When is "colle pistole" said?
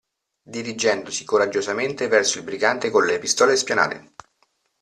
2.89-3.55